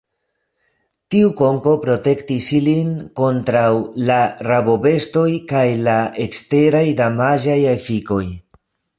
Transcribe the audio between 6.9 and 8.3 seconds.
damaĝaj efikoj.